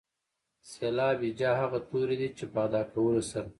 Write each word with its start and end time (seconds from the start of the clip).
سېلاب 0.69 1.17
هجا 1.27 1.51
هغه 1.61 1.79
توري 1.89 2.15
دي 2.21 2.29
چې 2.37 2.45
په 2.51 2.59
ادا 2.65 2.81
کولو 2.93 3.21
سره. 3.31 3.47